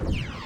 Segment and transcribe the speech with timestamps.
[0.00, 0.43] you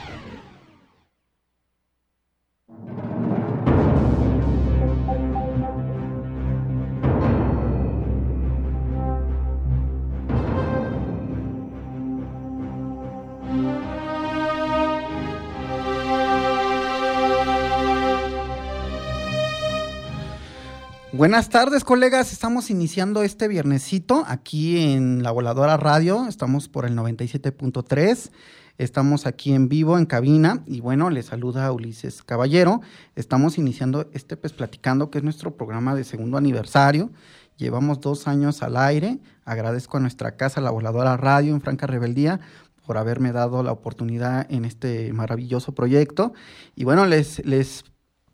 [21.19, 22.33] Buenas tardes, colegas.
[22.33, 26.28] Estamos iniciando este viernesito aquí en la Voladora Radio.
[26.28, 28.30] Estamos por el 97.3.
[28.78, 32.83] Estamos aquí en vivo en cabina y bueno, les saluda Ulises Caballero.
[33.16, 37.10] Estamos iniciando este pues platicando que es nuestro programa de segundo aniversario.
[37.56, 39.19] Llevamos dos años al aire.
[39.44, 42.38] Agradezco a nuestra casa, la Voladora Radio en Franca Rebeldía,
[42.86, 46.32] por haberme dado la oportunidad en este maravilloso proyecto.
[46.77, 47.82] Y bueno, les, les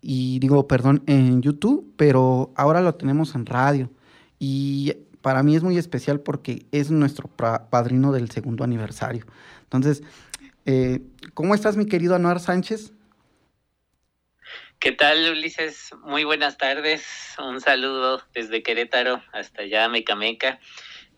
[0.00, 3.90] y digo, perdón, en YouTube, pero ahora lo tenemos en radio.
[4.38, 9.24] Y para mí es muy especial porque es nuestro padrino del segundo aniversario.
[9.62, 10.02] Entonces,
[10.66, 11.00] eh,
[11.32, 12.92] ¿cómo estás, mi querido Anuar Sánchez?
[14.78, 15.92] ¿Qué tal, Ulises?
[16.04, 17.06] Muy buenas tardes.
[17.42, 20.58] Un saludo desde Querétaro hasta allá, Mecameca.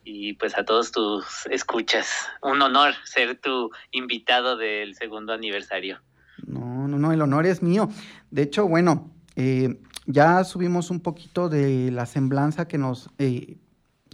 [0.04, 2.28] Y pues a todos tus escuchas.
[2.42, 6.00] Un honor ser tu invitado del segundo aniversario.
[6.46, 7.88] No, no, no, el honor es mío.
[8.30, 13.56] De hecho, bueno, eh, ya subimos un poquito de la semblanza que nos, eh,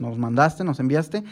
[0.00, 1.24] nos mandaste, nos enviaste,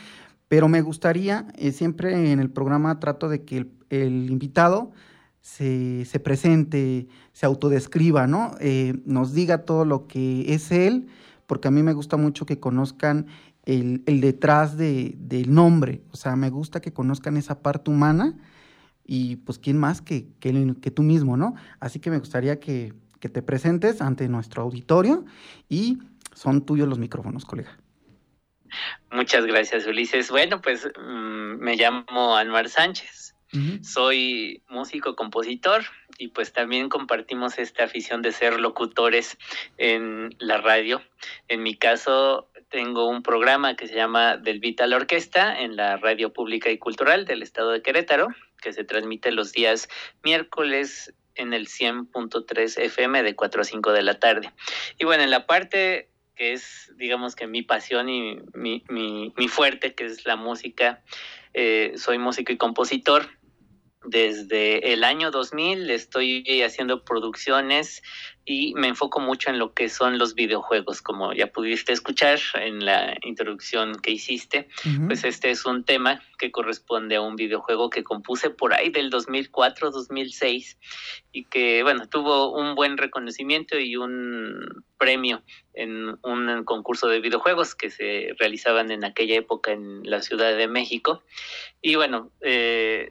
[0.48, 4.92] pero me gustaría, eh, siempre en el programa trato de que el, invitado
[5.40, 8.56] se, se presente, se autodescriba, ¿no?
[8.60, 11.08] Eh, nos diga todo lo que es él,
[11.46, 13.26] porque a mí me gusta mucho que conozcan
[13.64, 18.36] el, detrás de, del nombre, o sea, me gusta que conozcan esa parte humana
[19.06, 21.54] y pues quién más que, que, que tú mismo, ¿no?
[21.78, 25.24] Así que me gustaría que, que te presentes ante nuestro auditorio
[25.68, 25.98] y
[26.34, 27.78] son tuyos los micrófonos, colega.
[29.10, 30.30] Muchas gracias, Ulises.
[30.30, 33.34] Bueno, pues mm, me llamo Anuar Sánchez.
[33.82, 35.82] Soy músico, compositor
[36.18, 39.38] y pues también compartimos esta afición de ser locutores
[39.76, 41.02] en la radio.
[41.48, 46.32] En mi caso, tengo un programa que se llama Del Vital Orquesta en la radio
[46.32, 48.28] pública y cultural del estado de Querétaro,
[48.62, 49.88] que se transmite los días
[50.22, 54.52] miércoles en el 100.3 FM de 4 a 5 de la tarde.
[54.98, 56.09] Y bueno, en la parte
[56.40, 61.02] que es, digamos que mi pasión y mi, fuerte, que es la música,
[61.52, 63.28] eh, soy músico y compositor
[64.04, 68.02] desde el año 2000 estoy haciendo producciones
[68.46, 72.84] y me enfoco mucho en lo que son los videojuegos, como ya pudiste escuchar en
[72.84, 74.68] la introducción que hiciste,
[75.06, 79.10] pues este es un tema que corresponde a un videojuego que compuse por ahí del
[79.10, 80.78] 2004-2006
[81.32, 85.42] y que, bueno, tuvo un buen reconocimiento y un premio
[85.74, 90.66] en un concurso de videojuegos que se realizaban en aquella época en la Ciudad de
[90.66, 91.22] México.
[91.80, 93.10] Y bueno, eh,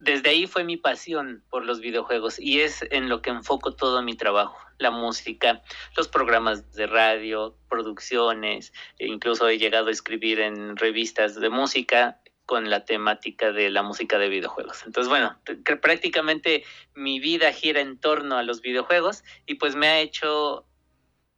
[0.00, 4.02] desde ahí fue mi pasión por los videojuegos y es en lo que enfoco todo
[4.02, 5.62] mi trabajo, la música,
[5.96, 12.18] los programas de radio, producciones, e incluso he llegado a escribir en revistas de música
[12.46, 14.82] con la temática de la música de videojuegos.
[14.84, 15.38] Entonces, bueno,
[15.80, 16.64] prácticamente
[16.94, 20.66] mi vida gira en torno a los videojuegos y pues me ha hecho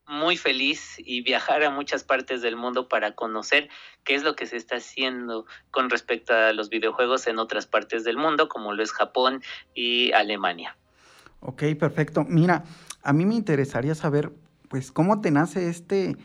[0.06, 3.69] muy feliz y viajar a muchas partes del mundo para conocer
[4.04, 8.04] qué es lo que se está haciendo con respecto a los videojuegos en otras partes
[8.04, 9.43] del mundo, como lo es Japón
[9.75, 10.76] y Alemania.
[11.40, 12.25] Ok, perfecto.
[12.28, 12.64] Mira,
[13.02, 14.32] a mí me interesaría saber,
[14.69, 16.16] pues, cómo te nace este,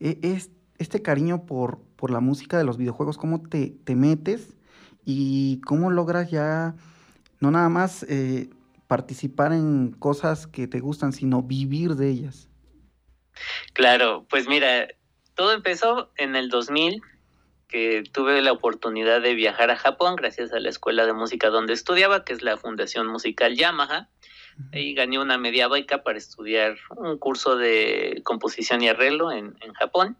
[0.00, 0.38] e,
[0.78, 4.56] este cariño por, por la música de los videojuegos, cómo te, te metes
[5.04, 6.74] y cómo logras ya,
[7.40, 8.50] no nada más eh,
[8.86, 12.48] participar en cosas que te gustan, sino vivir de ellas.
[13.72, 14.88] Claro, pues mira,
[15.34, 17.02] todo empezó en el 2000,
[17.68, 21.72] que tuve la oportunidad de viajar a Japón gracias a la escuela de música donde
[21.72, 24.08] estudiaba, que es la Fundación Musical Yamaha.
[24.72, 29.74] Y gané una media beca para estudiar un curso de composición y arreglo en, en
[29.74, 30.16] Japón,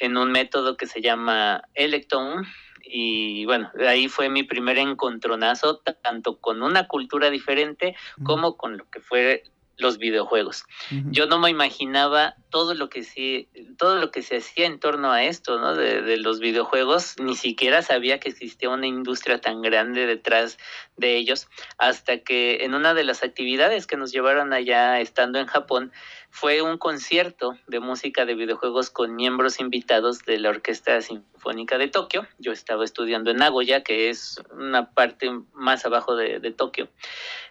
[0.00, 2.44] en un método que se llama Electron.
[2.82, 7.94] Y bueno, ahí fue mi primer encontronazo, tanto con una cultura diferente
[8.24, 9.44] como con lo que fue
[9.76, 10.64] los videojuegos.
[11.10, 15.10] Yo no me imaginaba todo lo que sí, todo lo que se hacía en torno
[15.10, 15.74] a esto, ¿no?
[15.74, 20.58] De, de, los videojuegos, ni siquiera sabía que existía una industria tan grande detrás
[20.96, 21.48] de ellos,
[21.78, 25.92] hasta que en una de las actividades que nos llevaron allá estando en Japón,
[26.34, 31.86] fue un concierto de música de videojuegos con miembros invitados de la Orquesta Sinfónica de
[31.86, 32.26] Tokio.
[32.40, 36.88] Yo estaba estudiando en Nagoya, que es una parte más abajo de, Tokio,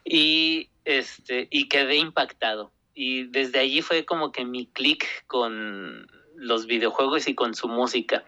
[0.04, 2.74] y, este, y quedé impactado.
[2.94, 8.26] Y desde allí fue como que mi clic con los videojuegos y con su música.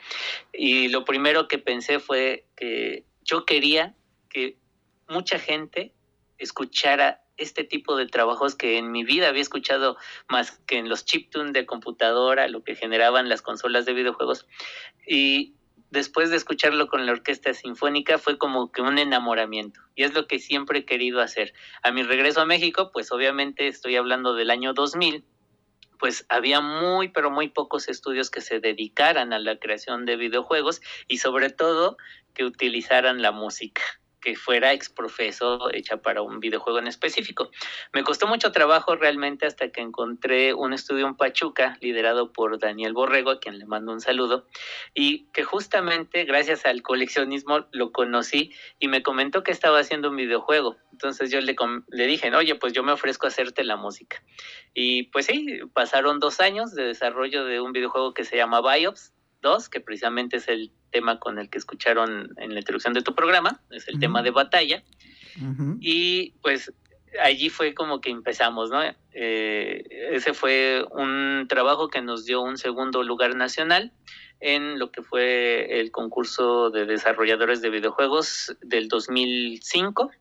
[0.54, 3.94] Y lo primero que pensé fue que yo quería
[4.30, 4.56] que
[5.10, 5.92] mucha gente
[6.38, 9.98] escuchara este tipo de trabajos que en mi vida había escuchado
[10.30, 14.48] más que en los chiptune de computadora, lo que generaban las consolas de videojuegos.
[15.06, 15.56] Y
[15.92, 19.82] después de escucharlo con la orquesta sinfónica fue como que un enamoramiento.
[19.96, 21.54] Y es lo que siempre he querido hacer.
[21.84, 25.24] A mi regreso a México, pues obviamente estoy hablando del año 2000,
[26.00, 30.82] pues había muy, pero muy pocos estudios que se dedicaran a la creación de videojuegos
[31.08, 31.98] y sobre todo
[32.34, 33.82] que utilizaran la música
[34.26, 37.52] que fuera exprofeso hecha para un videojuego en específico.
[37.94, 42.94] Me costó mucho trabajo realmente hasta que encontré un estudio en Pachuca liderado por Daniel
[42.94, 44.48] Borrego, a quien le mando un saludo,
[44.96, 50.16] y que justamente gracias al coleccionismo lo conocí y me comentó que estaba haciendo un
[50.16, 50.76] videojuego.
[50.92, 51.56] Entonces yo le,
[51.90, 54.24] le dije, oye, pues yo me ofrezco a hacerte la música.
[54.74, 59.14] Y pues sí, pasaron dos años de desarrollo de un videojuego que se llama Biops,
[59.72, 63.60] que precisamente es el tema con el que escucharon en la introducción de tu programa,
[63.70, 64.82] es el tema de batalla.
[65.82, 66.72] Y pues
[67.22, 68.82] allí fue como que empezamos, ¿no?
[69.12, 73.92] Eh, ese fue un trabajo que nos dio un segundo lugar nacional
[74.40, 80.12] en lo que fue el concurso de desarrolladores de videojuegos del 2005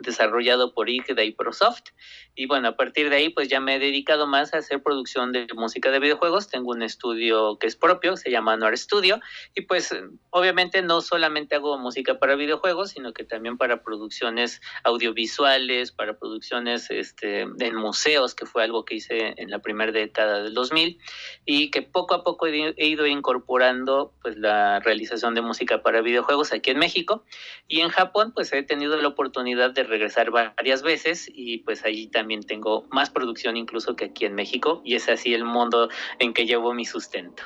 [0.00, 1.90] desarrollado por IGDA y ProSoft.
[2.34, 5.32] Y bueno, a partir de ahí pues ya me he dedicado más a hacer producción
[5.32, 6.48] de música de videojuegos.
[6.48, 9.20] Tengo un estudio que es propio, se llama Noir Studio.
[9.54, 9.94] Y pues
[10.30, 16.90] obviamente no solamente hago música para videojuegos, sino que también para producciones audiovisuales, para producciones
[16.90, 20.98] este, en museos, que fue algo que hice en la primera década del 2000.
[21.46, 26.52] Y que poco a poco he ido incorporando pues la realización de música para videojuegos
[26.52, 27.24] aquí en México.
[27.66, 32.08] Y en Japón pues he tenido la oportunidad de regresar varias veces y pues allí
[32.08, 35.88] también tengo más producción incluso que aquí en México y es así el mundo
[36.18, 37.42] en que llevo mi sustento.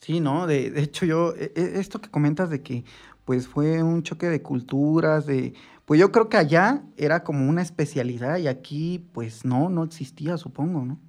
[0.00, 2.84] Sí, no, de, de hecho yo, e, e, esto que comentas de que
[3.24, 5.52] pues fue un choque de culturas, de,
[5.84, 10.38] pues yo creo que allá era como una especialidad y aquí pues no, no existía,
[10.38, 11.00] supongo, ¿no?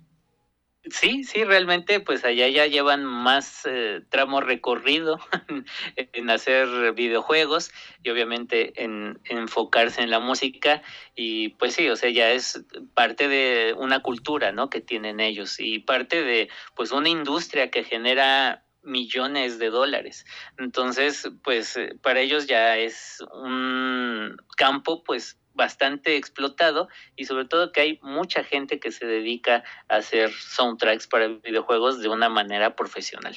[0.85, 5.19] Sí, sí, realmente, pues allá ya llevan más eh, tramo recorrido
[5.97, 7.71] en hacer videojuegos
[8.01, 10.81] y obviamente en, enfocarse en la música
[11.15, 14.69] y pues sí, o sea, ya es parte de una cultura, ¿no?
[14.69, 20.25] Que tienen ellos y parte de pues una industria que genera millones de dólares.
[20.57, 27.71] Entonces, pues eh, para ellos ya es un campo pues bastante explotado y sobre todo
[27.71, 32.75] que hay mucha gente que se dedica a hacer soundtracks para videojuegos de una manera
[32.75, 33.35] profesional.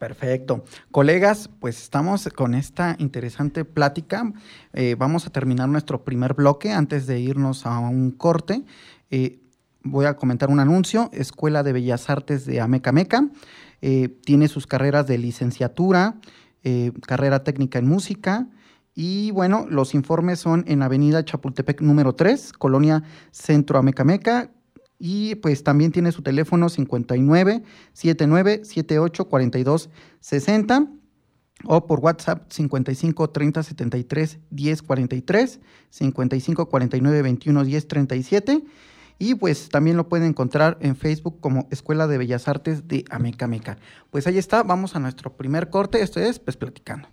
[0.00, 0.64] Perfecto.
[0.90, 4.32] Colegas, pues estamos con esta interesante plática.
[4.72, 8.62] Eh, vamos a terminar nuestro primer bloque antes de irnos a un corte.
[9.10, 9.40] Eh,
[9.82, 11.10] voy a comentar un anuncio.
[11.12, 13.28] Escuela de Bellas Artes de Ameca Meca.
[13.82, 16.14] Eh, tiene sus carreras de licenciatura,
[17.06, 18.46] carrera técnica en música.
[19.02, 24.50] Y bueno, los informes son en Avenida Chapultepec número 3, Colonia Centro Amecameca,
[24.98, 27.62] y pues también tiene su teléfono 59
[27.94, 29.88] 79 78 42
[30.20, 30.86] 60
[31.64, 38.64] o por WhatsApp 55 30 73 10 43 55 49 21 10 37
[39.18, 43.46] y pues también lo pueden encontrar en Facebook como Escuela de Bellas Artes de Ameca
[43.46, 43.78] Meca.
[44.10, 47.08] Pues ahí está, vamos a nuestro primer corte, esto es pues platicando.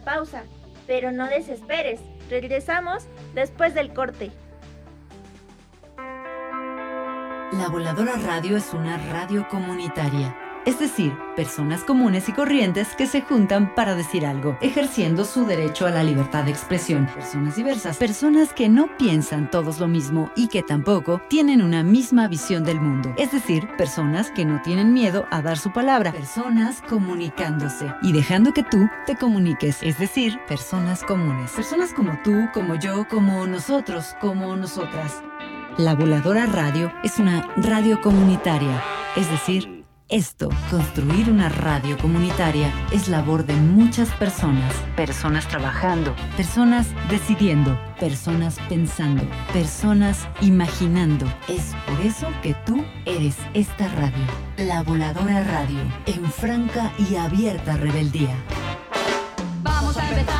[0.00, 0.44] Pausa,
[0.86, 2.00] pero no desesperes.
[2.28, 4.30] Regresamos después del corte.
[7.52, 13.22] La Voladora Radio es una radio comunitaria es decir, personas comunes y corrientes que se
[13.22, 17.06] juntan para decir algo, ejerciendo su derecho a la libertad de expresión.
[17.14, 22.28] Personas diversas, personas que no piensan todos lo mismo y que tampoco tienen una misma
[22.28, 23.12] visión del mundo.
[23.16, 28.52] Es decir, personas que no tienen miedo a dar su palabra, personas comunicándose y dejando
[28.52, 31.52] que tú te comuniques, es decir, personas comunes.
[31.52, 35.22] Personas como tú, como yo, como nosotros, como nosotras.
[35.78, 38.82] La Voladora Radio es una radio comunitaria,
[39.16, 39.79] es decir,
[40.10, 44.74] esto, construir una radio comunitaria, es labor de muchas personas.
[44.96, 51.26] Personas trabajando, personas decidiendo, personas pensando, personas imaginando.
[51.48, 54.24] Es por eso que tú eres esta radio,
[54.58, 58.34] la voladora radio, en franca y abierta rebeldía.
[59.62, 60.39] Vamos a empezar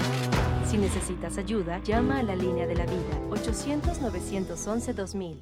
[0.71, 5.35] Si necesitas ayuda, llama a la línea de la vida 800-911-2000.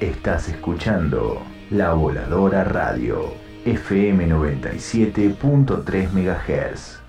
[0.00, 1.40] Estás escuchando
[1.70, 3.32] La Voladora Radio,
[3.64, 7.00] FM 97.3 MHz.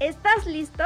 [0.00, 0.82] ¿Estás listo?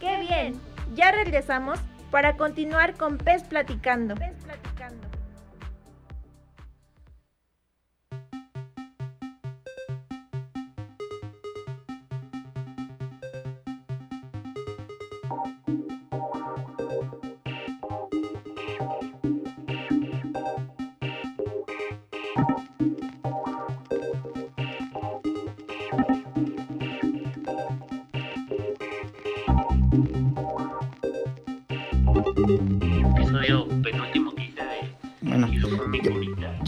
[0.00, 0.60] ¡Qué bien!
[0.96, 1.78] Ya regresamos
[2.10, 4.16] para continuar con Pez Platicando.
[4.16, 4.69] Pez Platicando.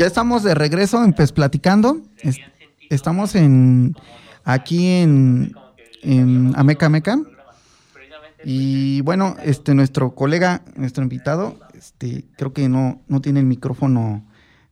[0.02, 2.02] Ya, estamos de regreso en Pez Platicando.
[2.90, 3.94] estamos en
[4.42, 5.54] aquí en,
[6.56, 7.20] Ameca Meca.
[8.44, 14.26] Y bueno, este nuestro colega, nuestro invitado, este, creo que no, no tiene el micrófono,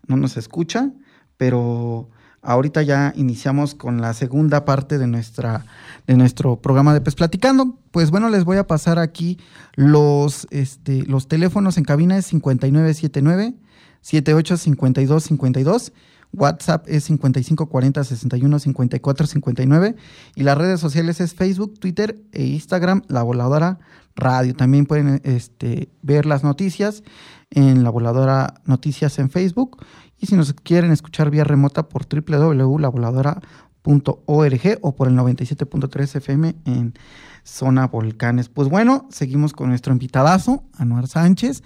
[0.09, 0.91] no nos escucha,
[1.37, 2.11] pero
[2.43, 5.65] ahorita ya iniciamos con la segunda parte de, nuestra,
[6.09, 7.79] de nuestro programa de Pes Platicando.
[7.93, 9.39] Pues bueno, les voy a pasar aquí
[9.77, 13.55] los, este, los teléfonos en cabina es 5979
[14.03, 15.93] 785252
[16.33, 19.97] WhatsApp es 5540 61 54 59
[20.37, 23.79] y las redes sociales es Facebook, Twitter e Instagram, La Voladora
[24.15, 24.55] Radio.
[24.55, 27.03] También pueden este, ver las noticias
[27.51, 29.85] en La Voladora Noticias en Facebook
[30.19, 36.95] y si nos quieren escuchar vía remota por www.lavoladora.org o por el 97.3 FM en
[37.43, 38.49] Zona Volcanes.
[38.49, 41.65] Pues bueno, seguimos con nuestro invitadazo, Anuar Sánchez.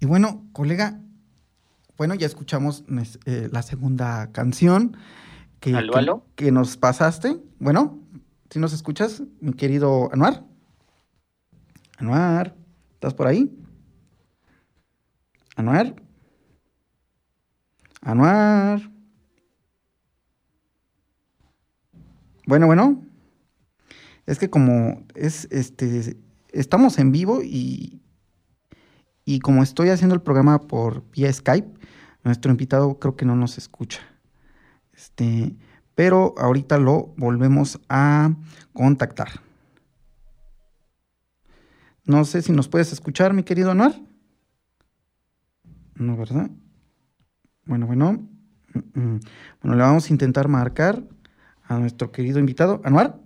[0.00, 1.00] Y bueno, colega,
[1.98, 2.84] bueno, ya escuchamos
[3.26, 4.96] eh, la segunda canción
[5.58, 5.76] que,
[6.36, 7.36] que, nos pasaste.
[7.58, 7.98] Bueno,
[8.50, 10.44] si nos escuchas, mi querido Anuar.
[11.98, 12.54] Anuar,
[12.92, 13.52] ¿estás por ahí?
[15.56, 15.96] Anuar.
[18.00, 18.88] Anuar.
[22.46, 23.02] Bueno, bueno.
[24.24, 26.16] Es que como es este
[26.52, 28.00] estamos en vivo y
[29.28, 31.68] y como estoy haciendo el programa por vía Skype,
[32.24, 34.00] nuestro invitado creo que no nos escucha.
[34.94, 35.54] Este,
[35.94, 38.34] pero ahorita lo volvemos a
[38.72, 39.28] contactar.
[42.06, 44.00] No sé si nos puedes escuchar, mi querido Anuar.
[45.94, 46.50] No, ¿verdad?
[47.66, 48.26] Bueno, bueno.
[48.94, 49.20] Bueno,
[49.76, 51.02] le vamos a intentar marcar
[51.64, 52.80] a nuestro querido invitado.
[52.82, 53.20] ¿Anuar?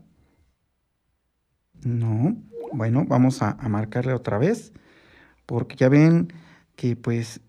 [1.85, 2.43] No.
[2.73, 4.73] Bueno, vamos a, a marcarle otra vez.
[5.53, 6.33] Porque ya ven
[6.77, 7.43] que pues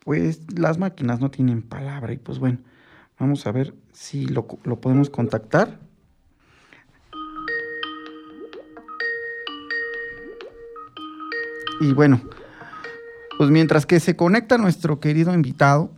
[0.00, 2.58] pues las máquinas no tienen palabra y pues bueno,
[3.20, 5.78] vamos a ver si lo, podemos contactar.
[11.80, 12.20] Y bueno,
[13.38, 15.92] pues mientras que se conecta nuestro querido invitado,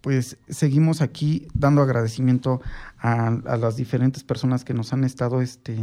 [0.00, 2.60] pues seguimos aquí dando agradecimiento
[3.00, 5.76] a, las diferentes personas que nos han estado este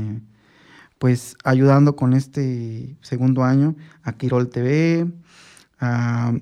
[1.00, 5.08] pues ayudando con este segundo año, a Quirol TV,
[5.79, 6.34] a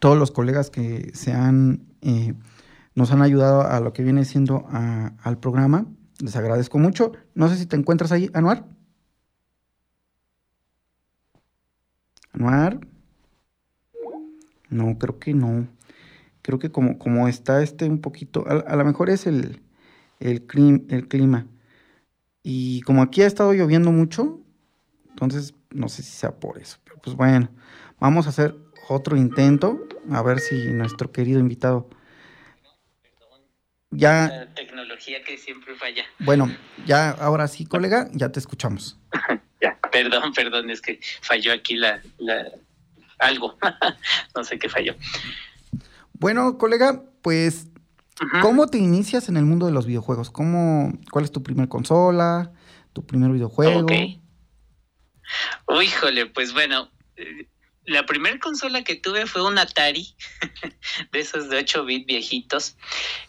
[0.00, 2.34] todos los colegas que se han, eh,
[2.94, 5.86] nos han ayudado a lo que viene siendo al programa.
[6.20, 7.12] Les agradezco mucho.
[7.34, 8.64] No sé si te encuentras ahí, Anuar.
[12.32, 12.78] Anuar.
[14.70, 15.66] No, creo que no.
[16.42, 19.62] Creo que como, como está este un poquito, a, lo mejor es el,
[20.20, 21.46] el clima.
[22.44, 24.38] Y como aquí ha estado lloviendo mucho,
[25.08, 26.78] entonces no sé si sea por eso.
[26.84, 27.48] Pero pues bueno,
[27.98, 28.54] vamos a hacer
[28.88, 31.88] otro intento, a ver si nuestro querido invitado
[33.96, 34.28] ya...
[34.28, 36.04] La tecnología que siempre falla.
[36.18, 36.54] Bueno,
[36.86, 38.98] ya ahora sí, colega, ya te escuchamos.
[39.60, 42.02] ya, perdón, perdón, es que falló aquí la,
[43.18, 43.56] algo,
[44.36, 44.94] no sé qué falló.
[46.14, 47.68] Bueno, colega, pues,
[48.42, 50.30] ¿cómo te inicias en el mundo de los videojuegos?
[50.30, 52.52] ¿Cómo, ¿Cuál es tu primer consola,
[52.92, 53.86] tu primer videojuego?
[55.66, 57.48] Uy, híjole, pues bueno, eh,
[57.86, 60.14] la primera consola que tuve fue un Atari,
[61.12, 62.76] de esos de 8 bits viejitos,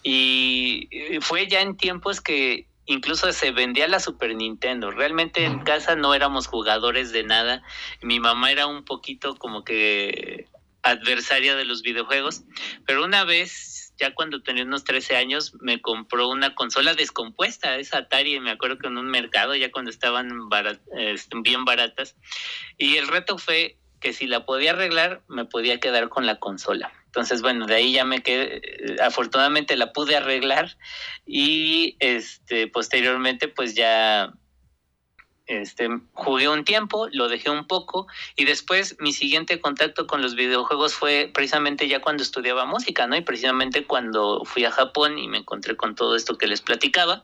[0.04, 0.89] y
[1.21, 4.91] fue ya en tiempos que incluso se vendía la Super Nintendo.
[4.91, 7.63] Realmente en casa no éramos jugadores de nada.
[8.02, 10.48] Mi mamá era un poquito como que
[10.84, 12.43] adversaria de los videojuegos,
[12.86, 18.00] pero una vez, ya cuando tenía unos 13 años, me compró una consola descompuesta, esa
[18.00, 20.30] Atari, me acuerdo que en un mercado, ya cuando estaban
[20.98, 22.16] este, bien baratas,
[22.78, 26.92] y el reto fue que si la podía arreglar, me podía quedar con la consola.
[27.06, 30.78] Entonces, bueno, de ahí ya me quedé, eh, afortunadamente la pude arreglar
[31.26, 34.34] y este posteriormente pues ya
[35.48, 40.36] este, jugué un tiempo, lo dejé un poco y después mi siguiente contacto con los
[40.36, 43.16] videojuegos fue precisamente ya cuando estudiaba música, ¿no?
[43.16, 47.24] Y precisamente cuando fui a Japón y me encontré con todo esto que les platicaba.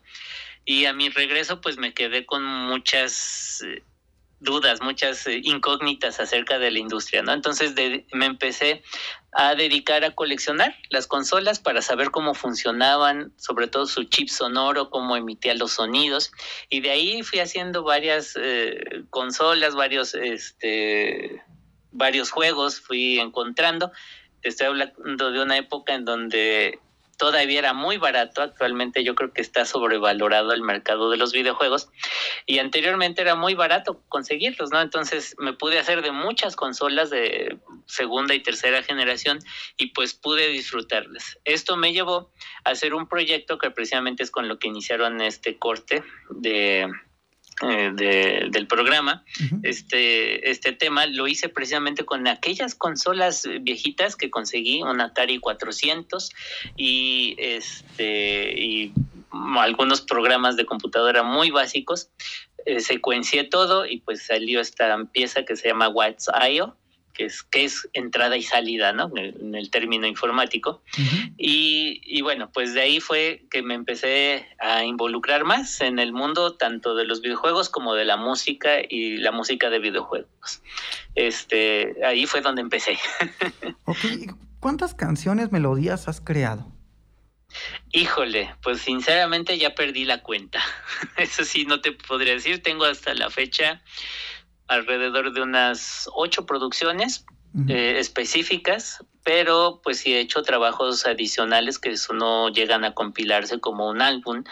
[0.66, 3.84] Y a mi regreso pues me quedé con muchas eh,
[4.42, 7.32] dudas, muchas eh, incógnitas acerca de la industria, ¿no?
[7.32, 7.74] Entonces
[8.12, 8.84] me empecé
[9.32, 14.90] a dedicar a coleccionar las consolas para saber cómo funcionaban, sobre todo su chip sonoro,
[14.90, 16.32] cómo emitía los sonidos,
[16.70, 21.42] y de ahí fui haciendo varias eh, consolas, varios, este,
[21.92, 23.92] varios juegos, fui encontrando.
[24.42, 26.80] Estoy hablando de una época en donde
[27.22, 31.88] todavía era muy barato, actualmente yo creo que está sobrevalorado el mercado de los videojuegos
[32.48, 34.82] y anteriormente era muy barato conseguirlos, ¿no?
[34.82, 39.38] Entonces me pude hacer de muchas consolas de segunda y tercera generación
[39.78, 41.38] y pues pude disfrutarlas.
[41.46, 42.32] Esto me llevó
[42.64, 46.92] a hacer un proyecto que precisamente es con lo que iniciaron este corte de
[47.62, 47.92] eh,
[48.50, 49.24] del programa,
[49.64, 56.32] este, este tema, lo hice precisamente con aquellas consolas viejitas que conseguí, un Atari 400
[56.76, 58.94] y, este, y
[59.58, 62.10] algunos programas de computadora muy básicos.
[62.66, 66.78] Eh, secuencié todo y pues salió esta pieza que se llama What's IO
[67.14, 69.12] que es, que es entrada y salida, ¿no?
[69.16, 70.82] En el, término informático.
[71.38, 76.54] y, bueno, pues de ahí fue que me empecé a involucrar más en el mundo
[76.56, 80.62] tanto de los videojuegos como de la música y la música de videojuegos.
[81.16, 82.98] Este, ahí fue donde empecé.
[84.60, 86.72] ¿Cuántas canciones, melodías has creado?
[87.92, 90.62] Híjole, pues sinceramente ya perdí la cuenta.
[91.18, 92.62] Eso sí, no te podría decir.
[92.64, 93.82] Tengo hasta la fecha
[94.72, 97.26] alrededor de unas ocho producciones
[97.68, 103.60] eh, específicas, pero pues sí he hecho trabajos adicionales que eso no llegan a compilarse
[103.60, 104.46] como un álbum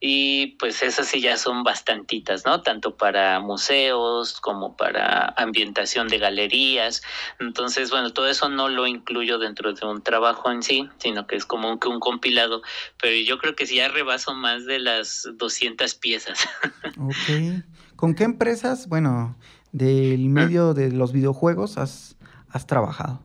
[0.00, 2.62] y pues esas sí ya son bastantitas, ¿no?
[2.62, 7.02] Tanto para museos como para ambientación de galerías.
[7.38, 11.36] Entonces, bueno, todo eso no lo incluyo dentro de un trabajo en sí, sino que
[11.36, 12.62] es como que un compilado,
[13.00, 16.48] pero yo creo que sí ya rebaso más de las 200 piezas.
[16.98, 17.62] Ok.
[17.96, 19.36] ¿Con qué empresas, bueno,
[19.72, 22.16] del medio de los videojuegos has,
[22.48, 23.22] has trabajado?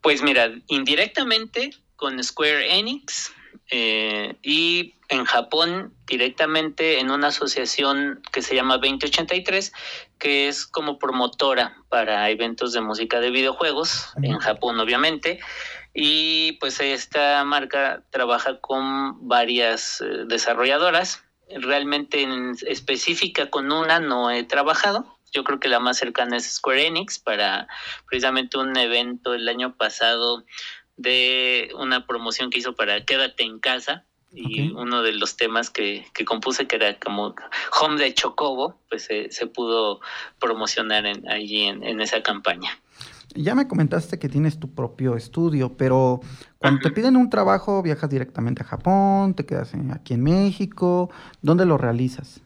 [0.00, 3.32] Pues mira, indirectamente con Square Enix
[3.70, 9.72] eh, y en Japón directamente en una asociación que se llama 2083,
[10.18, 15.40] que es como promotora para eventos de música de videojuegos, en Japón obviamente.
[15.92, 21.24] Y pues esta marca trabaja con varias eh, desarrolladoras
[21.56, 25.16] realmente en específica con una no he trabajado.
[25.32, 27.68] Yo creo que la más cercana es Square Enix para
[28.08, 30.44] precisamente un evento el año pasado
[30.96, 36.06] de una promoción que hizo para Quédate en casa y uno de los temas que,
[36.14, 37.34] que, compuse que era como
[37.80, 40.00] Home de Chocobo, pues se, pudo
[40.38, 42.78] promocionar en, allí en, en esa campaña.
[43.34, 46.20] Ya me comentaste que tienes tu propio estudio, pero
[46.58, 51.64] cuando te piden un trabajo, viajas directamente a Japón, te quedas aquí en México, ¿dónde
[51.64, 52.40] lo realizas?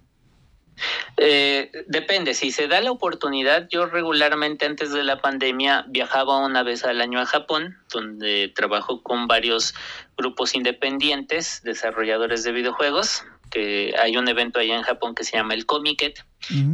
[1.17, 6.63] Eh, depende, si se da la oportunidad, yo regularmente antes de la pandemia viajaba una
[6.63, 9.75] vez al año a Japón, donde trabajo con varios
[10.17, 15.55] grupos independientes, desarrolladores de videojuegos, que hay un evento allá en Japón que se llama
[15.55, 16.25] el Comiket,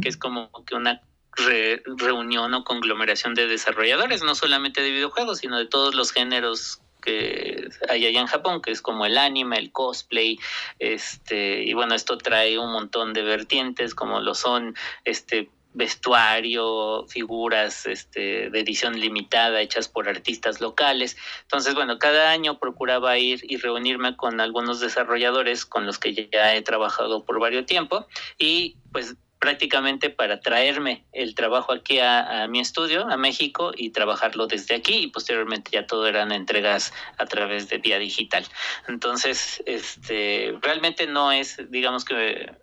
[0.01, 1.01] que es como que una
[1.37, 7.69] reunión o conglomeración de desarrolladores, no solamente de videojuegos, sino de todos los géneros que
[7.89, 10.39] hay allá en Japón, que es como el anime, el cosplay,
[10.79, 17.85] este, y bueno, esto trae un montón de vertientes, como lo son este vestuario, figuras
[17.85, 21.17] este, de edición limitada hechas por artistas locales.
[21.43, 26.55] Entonces, bueno, cada año procuraba ir y reunirme con algunos desarrolladores con los que ya
[26.55, 28.05] he trabajado por varios tiempo
[28.37, 34.45] y pues prácticamente para traerme el trabajo aquí a, mi estudio, a México, y trabajarlo
[34.45, 38.45] desde aquí, y posteriormente ya todo eran entregas a través de vía digital.
[38.87, 42.55] Entonces, este, realmente no es, digamos que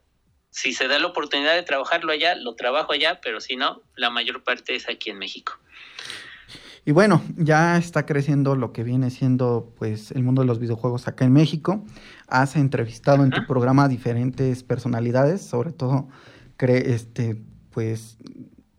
[0.50, 4.10] si se da la oportunidad de trabajarlo allá, lo trabajo allá, pero si no, la
[4.10, 5.58] mayor parte es aquí en México.
[6.84, 11.08] Y bueno, ya está creciendo lo que viene siendo pues el mundo de los videojuegos
[11.08, 11.84] acá en México.
[12.28, 16.08] Has entrevistado en tu programa a diferentes personalidades, sobre todo
[16.60, 17.36] este,
[17.70, 18.16] pues,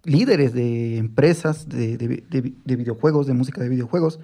[0.03, 4.19] líderes de empresas de, de, videojuegos, de música de videojuegos.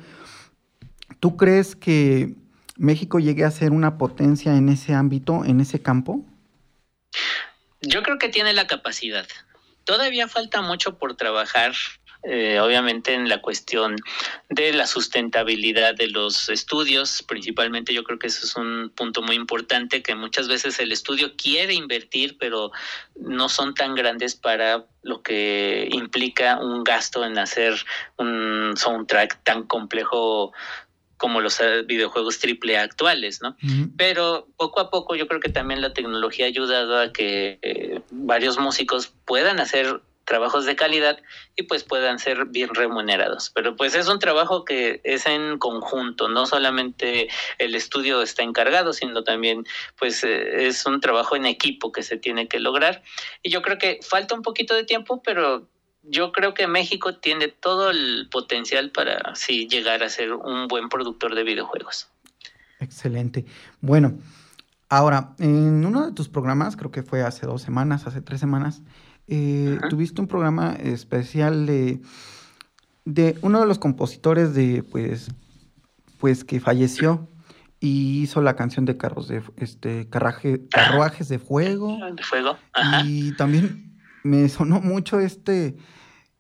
[1.20, 2.36] ¿Tú crees que
[2.78, 6.26] México llegue a ser una potencia en ese ámbito, en ese campo?
[7.82, 9.28] Yo creo que tiene la capacidad.
[9.84, 11.74] Todavía falta mucho por trabajar
[12.28, 13.96] eh, obviamente en la cuestión
[14.50, 19.36] de la sustentabilidad de los estudios, principalmente yo creo que eso es un punto muy
[19.36, 22.72] importante que muchas veces el estudio quiere invertir, pero
[23.16, 27.76] no son tan grandes para lo que implica un gasto en hacer
[28.18, 30.52] un soundtrack tan complejo
[31.18, 33.56] como los eh, videojuegos triple actuales, ¿no?
[33.98, 38.02] Pero poco a poco yo creo que también la tecnología ha ayudado a que eh,
[38.12, 41.20] varios músicos puedan hacer trabajos de calidad
[41.56, 43.52] y pues puedan ser bien remunerados.
[43.54, 48.92] Pero pues es un trabajo que es en conjunto, no solamente el estudio está encargado,
[48.92, 49.66] sino también
[49.98, 53.04] pues eh, es un trabajo en equipo que se tiene que lograr.
[53.42, 55.68] Y yo creo que falta un poquito de tiempo, pero
[56.08, 60.90] yo creo que México tiene todo el potencial para sí llegar a ser un buen
[60.90, 62.10] productor de videojuegos.
[62.80, 63.46] Excelente.
[63.82, 64.18] Bueno,
[64.90, 68.82] ahora, en uno de tus programas, creo que fue hace dos semanas, hace tres semanas,
[69.28, 72.02] eh, tuviste un programa especial de,
[73.06, 75.32] de uno de los compositores de, pues,
[76.20, 77.28] pues que falleció
[77.80, 81.98] y hizo la canción de carros de este carraje, carruajes de fuego.
[82.16, 82.58] De fuego.
[83.04, 85.76] Y también me sonó mucho este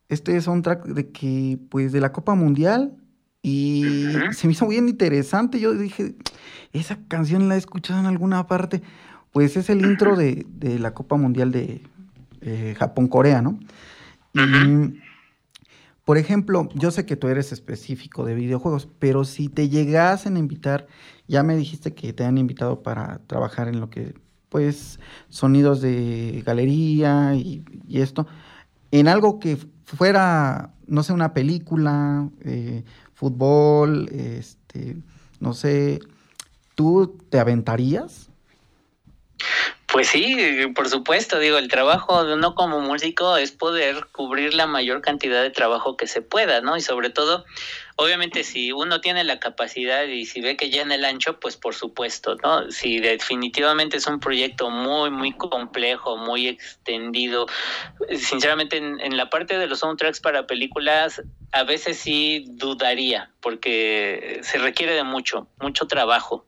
[0.10, 2.95] este soundtrack de que pues de la Copa Mundial
[3.41, 3.84] y
[4.32, 5.60] se me hizo bien interesante.
[5.60, 6.15] Yo dije,
[6.74, 8.82] esa canción la he escuchado en alguna parte.
[9.32, 11.84] Pues es el intro de, de la Copa Mundial de
[12.45, 13.60] eh, Japón-Corea, ¿no?
[16.05, 20.39] Por ejemplo, yo sé que tú eres específico de videojuegos, pero si te llegasen a
[20.39, 20.86] invitar,
[21.27, 24.13] ya me dijiste que te han invitado para trabajar en lo que,
[24.49, 28.27] pues, sonidos de galería y, esto,
[28.91, 32.84] en algo que fuera, no sé, una película, eh,
[33.15, 34.97] fútbol, este,
[35.39, 35.99] no sé,
[36.75, 38.29] ¿tú te aventarías?
[39.95, 40.36] Pues sí,
[40.75, 45.41] por supuesto, digo, el trabajo de uno como músico es poder cubrir la mayor cantidad
[45.41, 46.75] de trabajo que se pueda, ¿no?
[46.75, 47.45] Y sobre todo,
[47.95, 51.75] obviamente si uno tiene la capacidad y si ve que llena el ancho, pues por
[51.75, 52.69] supuesto, ¿no?
[52.71, 57.45] Si definitivamente es un proyecto muy, muy complejo, muy extendido,
[58.17, 61.21] sinceramente en, en la parte de los soundtracks para películas,
[61.53, 66.45] a veces sí dudaría, porque se requiere de mucho, mucho trabajo.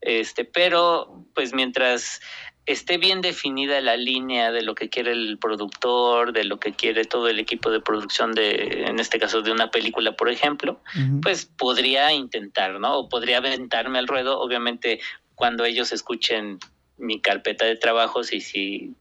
[0.00, 2.20] Este, pero pues mientras
[2.68, 7.06] esté bien definida la línea de lo que quiere el productor, de lo que quiere
[7.06, 10.78] todo el equipo de producción de, en este caso de una película, por ejemplo,
[11.22, 12.98] pues podría intentar, ¿no?
[12.98, 15.00] O podría aventarme al ruedo, obviamente
[15.34, 16.58] cuando ellos escuchen
[16.98, 18.94] mi carpeta de trabajos y si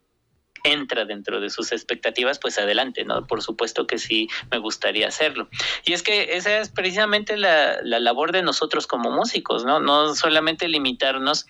[0.64, 3.28] entra dentro de sus expectativas, pues adelante, ¿no?
[3.28, 5.50] Por supuesto que sí me gustaría hacerlo.
[5.84, 9.82] Y es que esa es precisamente la, la labor de nosotros como músicos, ¿no?
[9.82, 11.46] No solamente limitarnos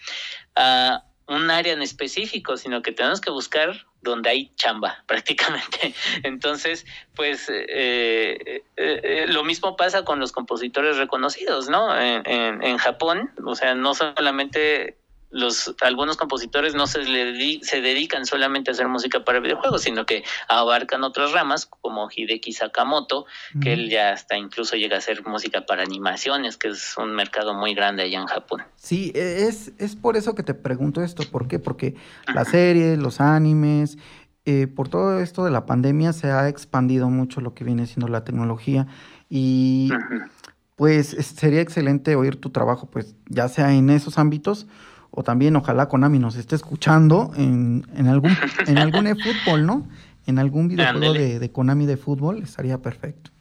[0.55, 5.93] a un área en específico, sino que tenemos que buscar donde hay chamba prácticamente.
[6.23, 6.85] Entonces,
[7.15, 11.97] pues eh, eh, eh, lo mismo pasa con los compositores reconocidos, ¿no?
[11.99, 14.97] En, en, en Japón, o sea, no solamente
[15.29, 20.05] los algunos compositores no se, le se dedican solamente a hacer música para videojuegos, sino
[20.05, 23.25] que abarcan otras ramas, como Hideki Sakamoto,
[23.61, 27.53] que él ya hasta incluso llega a hacer música para animaciones, que es un mercado
[27.53, 28.63] muy grande allá en Japón.
[28.77, 31.59] Sí, e, es, es por eso que te pregunto esto, ¿por qué?
[31.59, 31.95] Porque
[32.33, 33.97] las series, los animes,
[34.45, 38.07] eh, por todo esto de la pandemia se ha expandido mucho lo que viene siendo
[38.07, 38.87] la tecnología
[39.29, 39.89] y...
[40.77, 44.67] Pues sería excelente oír tu trabajo, pues ya sea en esos ámbitos
[45.11, 49.87] o también ojalá Konami nos esté escuchando en, en algún en algún eFootball, ¿no?
[50.25, 53.31] En algún videojuego de, de, Konami de fútbol estaría perfecto.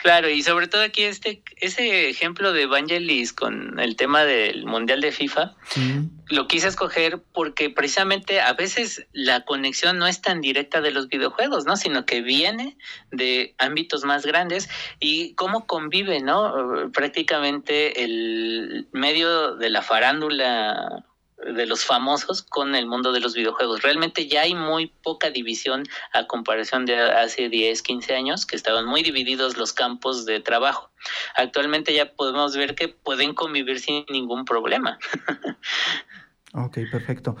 [0.00, 5.02] Claro, y sobre todo aquí este ese ejemplo de Evangelis con el tema del Mundial
[5.02, 6.08] de FIFA, sí.
[6.28, 11.08] lo quise escoger porque precisamente a veces la conexión no es tan directa de los
[11.08, 11.76] videojuegos, ¿no?
[11.76, 12.78] Sino que viene
[13.10, 16.90] de ámbitos más grandes y cómo convive, ¿no?
[16.94, 21.04] Prácticamente el medio de la farándula
[21.44, 23.82] de los famosos con el mundo de los videojuegos.
[23.82, 28.86] Realmente ya hay muy poca división a comparación de hace 10, 15 años, que estaban
[28.86, 30.90] muy divididos los campos de trabajo.
[31.36, 34.98] Actualmente ya podemos ver que pueden convivir sin ningún problema.
[36.54, 37.36] ok, perfecto.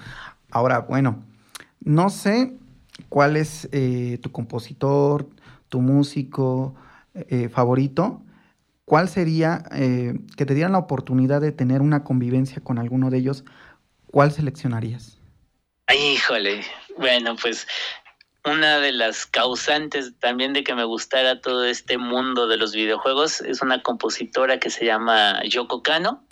[0.50, 1.24] Ahora, bueno,
[1.80, 2.56] no sé
[3.08, 5.28] cuál es eh, tu compositor,
[5.68, 6.74] tu músico
[7.14, 8.22] eh, favorito.
[8.84, 13.18] ¿Cuál sería eh, que te dieran la oportunidad de tener una convivencia con alguno de
[13.18, 13.44] ellos?
[14.10, 15.18] ¿Cuál seleccionarías?
[15.92, 16.64] Híjole,
[16.96, 17.66] bueno, pues
[18.44, 23.40] una de las causantes también de que me gustara todo este mundo de los videojuegos
[23.42, 26.24] es una compositora que se llama Yoko Kano.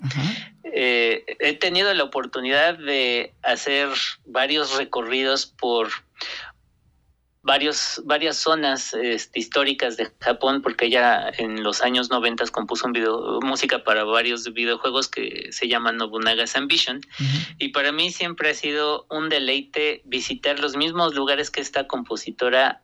[0.65, 3.89] Eh, he tenido la oportunidad de hacer
[4.25, 5.89] varios recorridos por
[7.49, 12.93] varios, varias zonas este, históricas de Japón, porque ella en los años 90 compuso un
[12.93, 16.99] video, música para varios videojuegos que se llaman Nobunaga's Ambition.
[16.99, 17.57] Uh -huh.
[17.59, 22.83] Y para mí siempre ha sido un deleite visitar los mismos lugares que esta compositora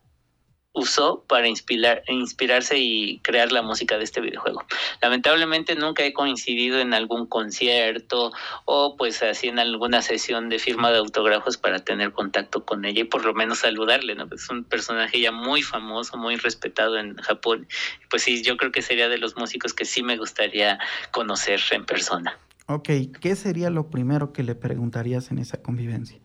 [0.74, 4.64] usó para inspirar, inspirarse y crear la música de este videojuego.
[5.00, 8.32] Lamentablemente nunca he coincidido en algún concierto
[8.64, 13.02] o pues así en alguna sesión de firma de autógrafos para tener contacto con ella
[13.02, 14.28] y por lo menos saludarle, ¿no?
[14.34, 17.68] Es un personaje ya muy famoso, muy respetado en Japón.
[18.10, 20.80] Pues sí, yo creo que sería de los músicos que sí me gustaría
[21.12, 22.37] conocer en persona.
[22.66, 22.88] Ok,
[23.20, 26.18] ¿qué sería lo primero que le preguntarías en esa convivencia?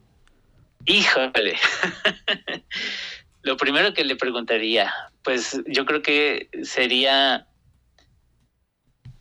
[0.86, 1.58] Híjole.
[3.42, 7.48] Lo primero que le preguntaría, pues yo creo que sería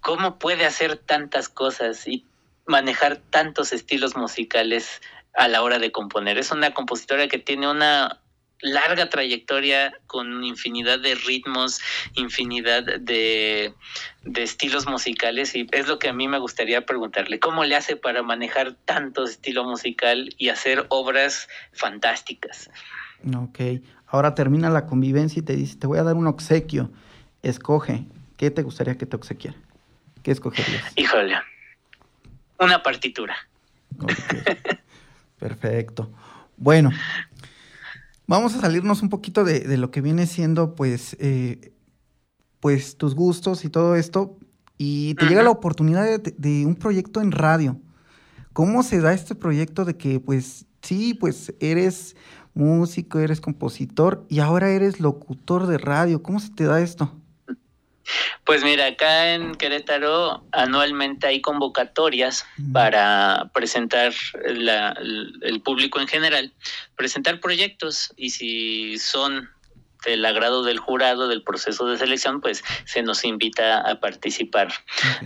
[0.01, 2.25] cómo puede hacer tantas cosas y
[2.67, 5.01] manejar tantos estilos musicales
[5.35, 6.39] a la hora de componer.
[6.39, 8.21] Es una compositora que tiene una
[8.61, 11.81] larga trayectoria con infinidad de ritmos,
[12.15, 13.75] infinidad de,
[14.35, 18.23] estilos musicales y es lo que a mí me gustaría preguntarle, ¿cómo le hace para
[18.23, 22.71] manejar tanto estilo musical y hacer obras fantásticas?
[23.37, 23.61] Ok,
[24.09, 26.91] ahora termina la convivencia y te dice, te voy a dar un obsequio,
[27.43, 29.57] escoge, ¿qué te gustaría que te obsequiara?
[30.23, 30.85] ¿Qué escogerías?
[30.97, 31.35] Híjole,
[32.59, 33.37] una partitura.
[35.39, 36.11] Perfecto.
[36.57, 36.91] Bueno,
[38.27, 41.73] vamos a salirnos un poquito de, lo que viene siendo, pues, eh,
[42.61, 44.37] pues, tus gustos y todo esto.
[44.77, 47.81] Y te llega la oportunidad de, un proyecto en radio.
[48.53, 52.17] ¿Cómo se da este proyecto de que, pues, sí, pues, eres
[52.55, 56.23] músico, eres compositor y ahora eres locutor de radio?
[56.23, 57.13] ¿Cómo se te da esto?
[58.45, 64.15] Pues mira, acá en Querétaro anualmente hay convocatorias para presentar
[64.45, 66.55] el público en general,
[66.97, 69.51] presentar proyectos y si son
[70.07, 74.73] del agrado del jurado del proceso de selección, pues se nos invita a participar.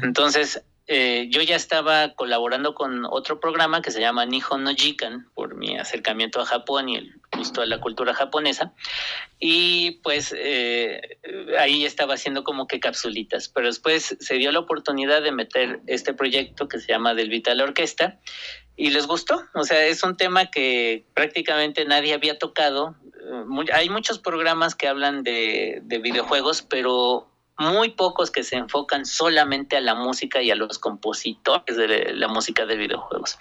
[0.03, 5.29] Entonces, eh, yo ya estaba colaborando con otro programa que se llama Nihon no Jikan
[5.35, 8.73] por mi acercamiento a Japón y el gusto a la cultura japonesa
[9.39, 11.19] y pues eh,
[11.59, 16.15] ahí estaba haciendo como que capsulitas, pero después se dio la oportunidad de meter este
[16.15, 18.19] proyecto que se llama Del Vital Orquesta
[18.77, 22.97] y les gustó, o sea, es un tema que prácticamente nadie había tocado.
[23.05, 29.05] Eh, hay muchos programas que hablan de, de videojuegos, pero muy pocos que se enfocan
[29.05, 33.39] solamente a la música y a los compositores de la música de videojuegos.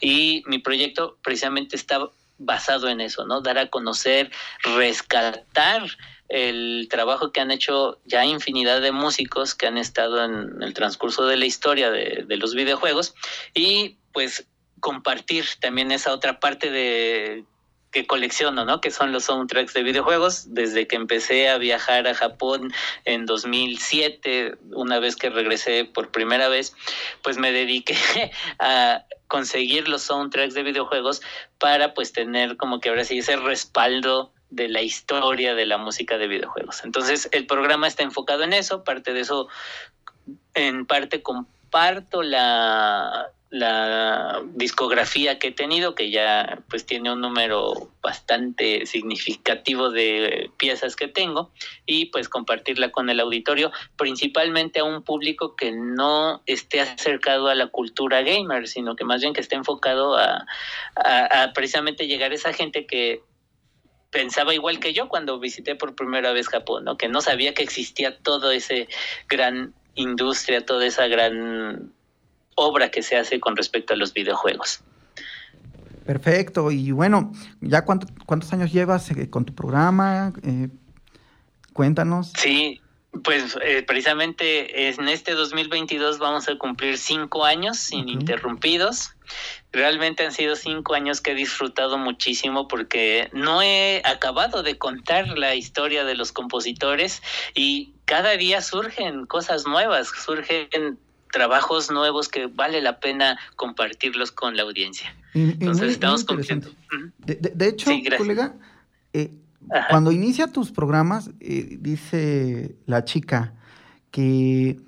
[0.00, 3.40] Y mi proyecto precisamente está basado en eso, ¿no?
[3.40, 4.30] Dar a conocer,
[4.62, 5.86] rescatar
[6.28, 11.26] el trabajo que han hecho ya infinidad de músicos que han estado en el transcurso
[11.26, 13.14] de la historia de, de los videojuegos
[13.54, 14.46] y pues
[14.80, 17.44] compartir también esa otra parte de
[17.94, 18.80] que colecciono, ¿no?
[18.80, 20.52] Que son los soundtracks de videojuegos.
[20.52, 22.72] Desde que empecé a viajar a Japón
[23.04, 26.74] en 2007, una vez que regresé por primera vez,
[27.22, 27.96] pues me dediqué
[28.58, 31.22] a conseguir los soundtracks de videojuegos
[31.58, 36.18] para pues tener como que ahora sí ese respaldo de la historia de la música
[36.18, 36.84] de videojuegos.
[36.84, 39.48] Entonces, el programa está enfocado en eso, parte de eso
[40.54, 47.88] en parte comparto la la discografía que he tenido, que ya pues tiene un número
[48.02, 51.52] bastante significativo de piezas que tengo,
[51.86, 57.54] y pues compartirla con el auditorio, principalmente a un público que no esté acercado a
[57.54, 60.44] la cultura gamer, sino que más bien que esté enfocado a,
[61.54, 63.22] precisamente llegar a esa gente que
[64.10, 66.96] pensaba igual que yo cuando visité por primera vez Japón, ¿no?
[66.96, 68.88] que no sabía que existía todo ese
[69.28, 71.93] gran industria, toda esa gran
[72.54, 74.82] obra que se hace con respecto a los videojuegos.
[76.04, 80.34] Perfecto, y bueno, ¿ya cuántos años llevas eh, con tu programa?
[80.42, 80.68] Eh,
[81.72, 82.32] cuéntanos.
[82.36, 82.82] Sí,
[83.22, 89.12] pues eh, precisamente en este 2022 vamos a cumplir cinco años ininterrumpidos.
[89.72, 95.38] Realmente han sido cinco años que he disfrutado muchísimo porque no he acabado de contar
[95.38, 97.22] la historia de los compositores
[97.54, 100.98] y cada día surgen cosas nuevas, surgen
[101.34, 105.12] trabajos nuevos que vale la pena compartirlos con la audiencia.
[105.34, 106.70] Entonces estamos cumpliendo.
[107.26, 108.54] De, hecho, colega,
[109.12, 109.32] eh,
[109.90, 113.52] cuando inicia tus programas, eh, dice la chica
[114.12, 114.78] que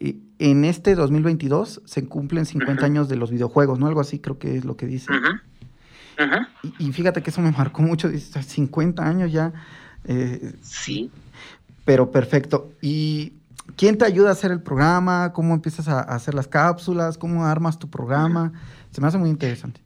[0.00, 3.86] eh, en este 2022 se cumplen 50 años de los videojuegos, ¿no?
[3.86, 5.12] Algo así creo que es lo que dice.
[6.78, 9.52] Y, y, fíjate que eso me marcó mucho, dice, 50 años ya.
[10.62, 11.12] sí.
[11.84, 12.72] Pero perfecto.
[12.80, 13.34] Y
[13.76, 15.32] ¿Quién te ayuda a hacer el programa?
[15.32, 17.18] ¿Cómo empiezas a, hacer las cápsulas?
[17.18, 18.52] ¿Cómo armas tu programa?
[18.90, 19.81] Se me hace muy interesante.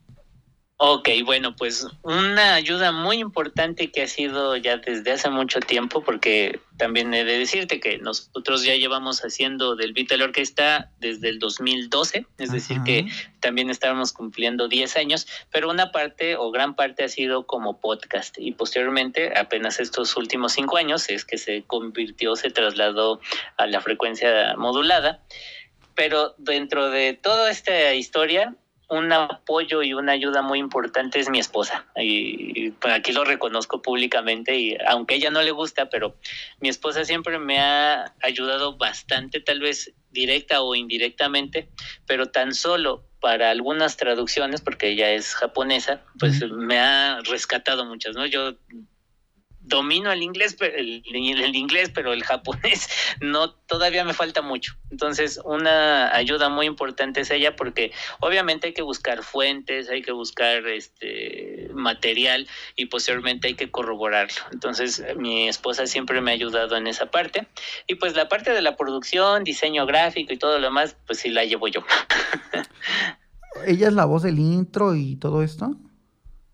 [0.79, 6.03] Ok, bueno, pues una ayuda muy importante que ha sido ya desde hace mucho tiempo,
[6.03, 11.39] porque también he de decirte que nosotros ya llevamos haciendo del Vital Orquesta desde el
[11.39, 13.07] 2012, es decir, que
[13.41, 18.37] también estábamos cumpliendo 10 años, pero una parte o gran parte ha sido como podcast
[18.39, 23.19] y posteriormente, apenas estos últimos cinco años, es que se convirtió, se trasladó
[23.57, 25.23] a la frecuencia modulada.
[25.95, 28.55] Pero dentro de toda esta historia,
[28.89, 31.87] un apoyo y una ayuda muy importante es mi esposa.
[31.97, 36.17] Y, pues, aquí lo reconozco públicamente y aunque a ella no le gusta, pero
[36.61, 41.69] mi esposa siempre me ha ayudado bastante, tal vez directa o indirectamente,
[42.07, 48.15] pero tan solo para algunas traducciones, porque ella es japonesa, pues me ha rescatado muchas,
[48.15, 48.25] ¿no?
[48.27, 48.55] Yo
[49.67, 52.89] domino el inglés, el, el, inglés, pero el japonés
[53.21, 54.77] no, todavía me falta mucho.
[54.91, 60.13] Entonces, una ayuda muy importante es ella porque obviamente hay que buscar fuentes, hay que
[60.13, 64.41] buscar este material y posteriormente hay que corroborarlo.
[64.53, 67.49] Entonces, mi esposa siempre me ha ayudado en esa parte.
[67.87, 71.31] Y pues la parte de la producción, diseño gráfico y todo lo demás, pues sí
[71.31, 71.85] la llevo yo.
[73.67, 75.77] ¿Ella es la voz del intro y todo esto?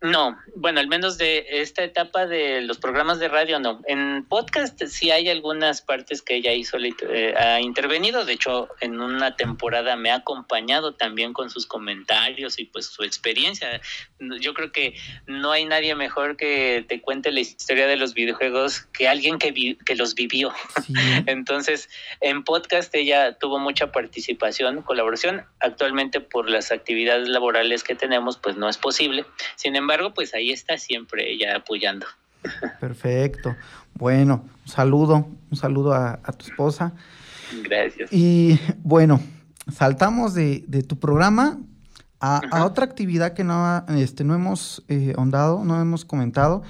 [0.03, 3.81] No, bueno, al menos de esta etapa de los programas de radio no.
[3.87, 8.25] En podcast sí hay algunas partes que ella hizo, eh, ha intervenido.
[8.25, 13.05] De hecho, en una temporada me ha acompañado también con sus comentarios y pues su
[13.05, 13.81] experiencia.
[14.41, 14.97] Yo creo que
[15.29, 19.77] no hay nadie mejor que te cuente la historia de los videojuegos que alguien que,
[19.87, 20.53] que los vivió.
[21.27, 21.89] Entonces,
[22.21, 25.45] en podcast ella tuvo mucha participación, colaboración.
[25.61, 29.25] Actualmente por las actividades laborales que tenemos, pues no es posible.
[29.55, 32.07] Sin embargo, pues ahí está siempre ella apoyando.
[32.81, 33.57] Perfecto.
[33.95, 36.93] Bueno, un saludo, un saludo a, tu esposa.
[37.63, 38.13] Gracias.
[38.13, 39.21] Y bueno,
[39.73, 41.59] saltamos de, tu programa
[42.21, 46.63] a, otra actividad que no, este, no hemos eh, ahondado, no hemos comentado.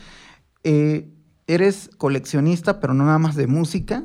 [0.64, 1.09] Eh,
[1.47, 4.05] eres coleccionista, pero no nada más de música,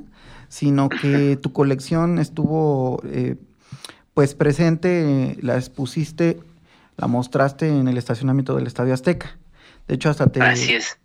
[0.50, 3.36] sino que tu colección estuvo eh,
[4.14, 6.40] pues presente, la expusiste
[6.98, 9.38] la mostraste en el estacionamiento del Estadio Azteca.
[9.88, 10.42] De hecho, hasta te,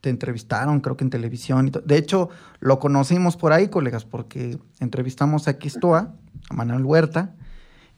[0.00, 1.68] te entrevistaron, creo que en televisión.
[1.68, 6.14] Y de hecho, lo conocimos por ahí, colegas, porque entrevistamos a Quistoa,
[6.50, 7.34] a Manuel Huerta,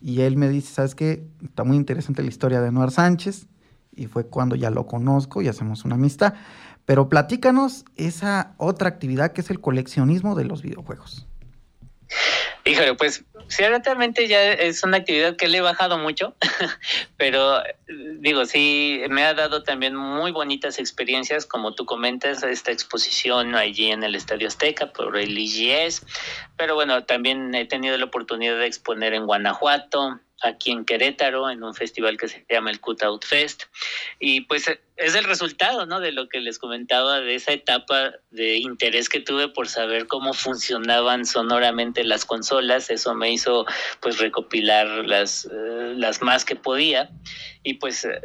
[0.03, 1.27] y él me dice, ¿sabes qué?
[1.43, 3.47] Está muy interesante la historia de Anuar Sánchez,
[3.97, 6.35] y fue cuando ya lo conozco y hacemos una amistad.
[6.85, 11.27] Pero platícanos esa otra actividad que es el coleccionismo de los videojuegos.
[12.67, 16.35] Híjole, pues ciertamente ya es una actividad que le he bajado mucho,
[17.19, 17.63] pero
[18.21, 23.91] digo, sí, me ha dado también muy bonitas experiencias, como tú comentas, esta exposición allí
[23.91, 26.07] en el Estadio Azteca por el IGS,
[26.57, 31.63] pero bueno, también he tenido la oportunidad de exponer en Guanajuato, aquí en Querétaro, en
[31.63, 33.65] un festival que se llama el Cutout Fest.
[34.21, 36.01] Y pues es el resultado, ¿no?
[36.01, 40.35] De lo que les comentaba, de esa etapa de interés que tuve por saber cómo
[40.35, 42.91] funcionaban sonoramente las consolas.
[42.91, 43.67] Eso me hizo,
[44.01, 47.11] pues, recopilar las, eh, las más que podía.
[47.63, 48.21] Y pues, eh,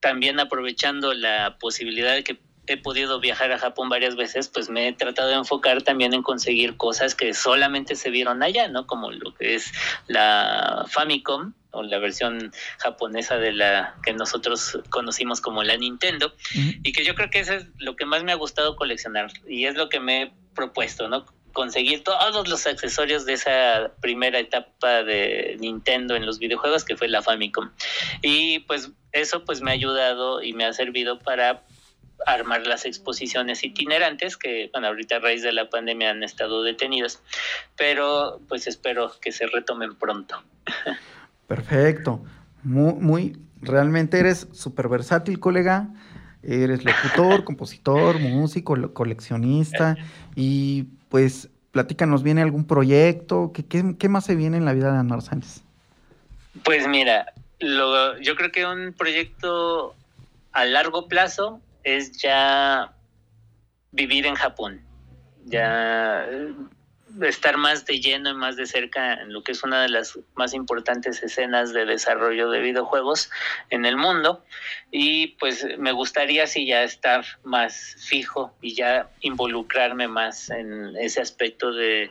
[0.00, 4.88] también aprovechando la posibilidad de que he podido viajar a Japón varias veces, pues me
[4.88, 8.86] he tratado de enfocar también en conseguir cosas que solamente se vieron allá, ¿no?
[8.86, 9.72] Como lo que es
[10.06, 16.92] la Famicom o la versión japonesa de la que nosotros conocimos como la Nintendo y
[16.92, 19.74] que yo creo que eso es lo que más me ha gustado coleccionar y es
[19.74, 21.26] lo que me he propuesto, ¿no?
[21.54, 27.08] conseguir todos los accesorios de esa primera etapa de Nintendo en los videojuegos que fue
[27.08, 27.70] la Famicom.
[28.20, 31.62] Y pues eso pues me ha ayudado y me ha servido para
[32.26, 37.22] armar las exposiciones itinerantes que, bueno, ahorita a raíz de la pandemia han estado detenidas,
[37.76, 40.42] pero pues espero que se retomen pronto.
[41.46, 42.24] Perfecto.
[42.62, 45.88] Muy, muy, realmente eres súper versátil, colega.
[46.42, 49.96] Eres locutor, compositor, músico, coleccionista
[50.34, 53.52] y pues platícanos, ¿viene algún proyecto?
[53.52, 55.64] ¿Qué, qué, más se viene en la vida de Anuar Sánchez?
[56.64, 59.94] Pues mira, lo, yo creo que un proyecto
[60.52, 62.94] a largo plazo es ya
[63.92, 64.84] vivir en Japón,
[65.44, 66.26] ya
[67.22, 70.18] estar más de lleno y más de cerca en lo que es una de las
[70.34, 73.30] más importantes escenas de desarrollo de videojuegos
[73.70, 74.44] en el mundo
[74.90, 81.20] y pues me gustaría si ya estar más fijo y ya involucrarme más en ese
[81.20, 82.10] aspecto de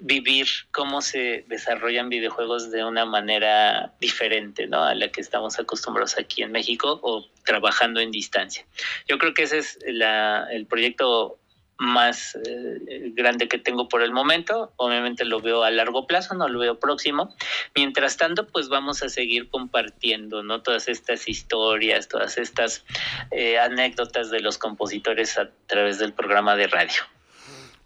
[0.00, 4.82] vivir cómo se desarrollan videojuegos de una manera diferente, ¿no?
[4.82, 8.66] A la que estamos acostumbrados aquí en México o trabajando en distancia.
[9.06, 11.38] Yo creo que ese es el proyecto
[11.78, 14.72] más eh, grande que tengo por el momento.
[14.76, 17.34] Obviamente lo veo a largo plazo, no lo veo próximo.
[17.74, 20.62] Mientras tanto, pues vamos a seguir compartiendo, ¿no?
[20.62, 22.84] Todas estas historias, todas estas
[23.30, 27.02] eh, anécdotas de los compositores a través del programa de radio.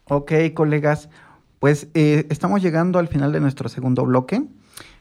[0.05, 1.09] Ok, colegas.
[1.59, 4.43] Pues eh, estamos llegando al final de nuestro segundo bloque.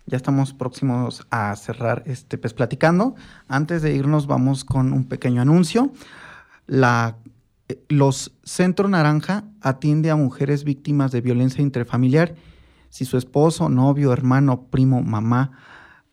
[0.06, 3.16] Ya estamos próximos a cerrar este pues platicando.
[3.48, 5.92] Antes de irnos vamos con un pequeño anuncio.
[6.66, 7.18] La,
[7.89, 12.36] los Centro Naranja atiende a mujeres víctimas de violencia intrafamiliar.
[12.89, 15.51] Si su esposo, novio, hermano, primo, mamá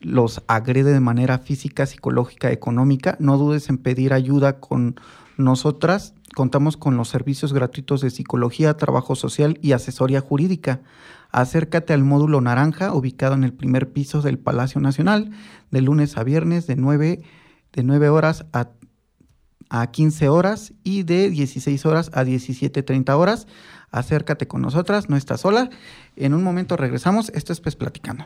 [0.00, 4.96] los agrede de manera física, psicológica, económica, no dudes en pedir ayuda con
[5.36, 10.80] nosotras contamos con los servicios gratuitos de psicología, trabajo social y asesoría jurídica.
[11.30, 15.30] Acércate al módulo naranja ubicado en el primer piso del Palacio Nacional
[15.70, 17.22] de lunes a viernes de 9,
[17.72, 18.68] de horas a,
[19.74, 23.48] a 15 horas y de 16 horas a 17.30 horas.
[23.90, 25.68] Acércate con nosotras, no estás sola.
[26.14, 27.30] En un momento regresamos.
[27.30, 28.24] Esto es Pues Platicando.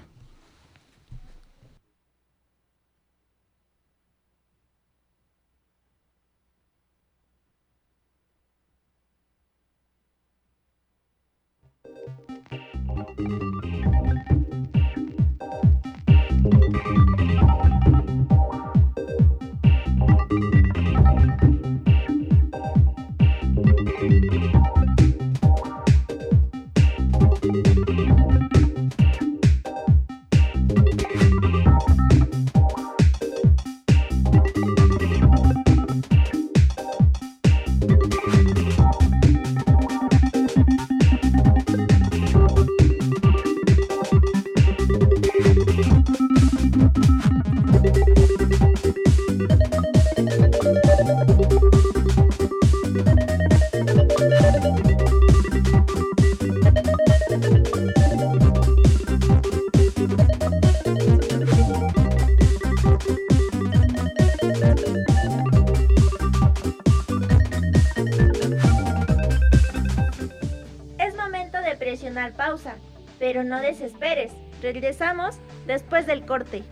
[74.63, 75.37] Regresamos
[75.67, 76.65] después del corte.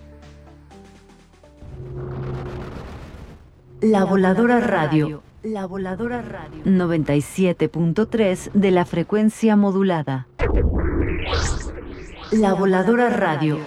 [3.81, 5.23] La Voladora Radio.
[5.43, 6.65] La Voladora Radio.
[6.65, 10.27] 97.3 de la frecuencia modulada.
[12.33, 13.59] La Voladora Radio.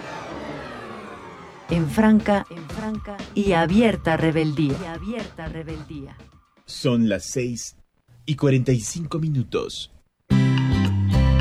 [1.70, 4.76] En franca, en franca y abierta rebeldía.
[4.82, 6.18] Y abierta rebeldía.
[6.66, 7.78] Son las 6
[8.26, 9.94] y 45 minutos.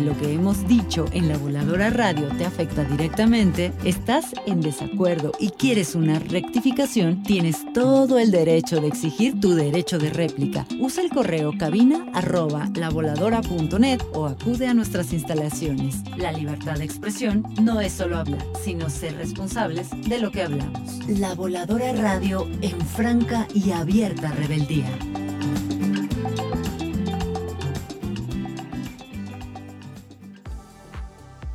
[0.00, 5.50] lo que hemos dicho en la voladora radio te afecta directamente, estás en desacuerdo y
[5.50, 10.66] quieres una rectificación, tienes todo el derecho de exigir tu derecho de réplica.
[10.80, 15.96] Usa el correo cabina arroba lavoladora.net o acude a nuestras instalaciones.
[16.16, 21.06] La libertad de expresión no es solo hablar, sino ser responsables de lo que hablamos.
[21.08, 25.25] La voladora radio en franca y abierta rebeldía.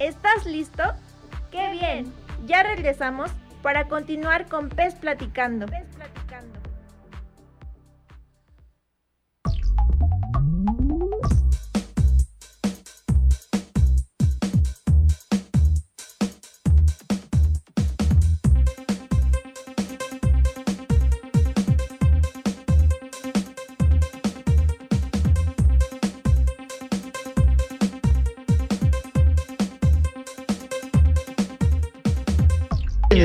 [0.01, 0.81] ¿Estás listo?
[1.51, 2.11] ¡Qué bien!
[2.47, 3.29] Ya regresamos
[3.61, 5.67] para continuar con Pez Platicando.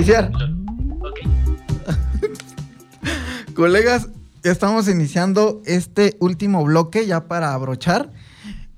[0.07, 0.31] Iniciar.
[3.57, 4.09] Colegas,
[4.45, 8.13] estamos iniciando este último bloque ya para abrochar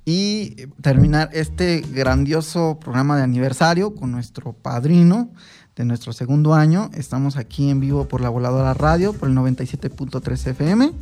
[0.06, 5.30] y terminar este grandioso programa de aniversario con nuestro padrino
[5.76, 6.88] de nuestro segundo año.
[6.94, 10.92] Estamos aquí en vivo por la Voladora Radio, por el 97.3 FM,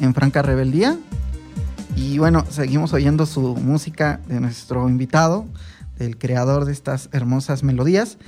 [0.00, 0.98] en Franca Rebeldía.
[1.96, 5.46] Y bueno, seguimos oyendo su música de nuestro invitado,
[5.98, 8.18] del creador de estas hermosas melodías.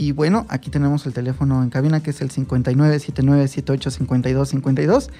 [0.00, 5.10] Y bueno, aquí tenemos el teléfono en cabina que es el 5979785252.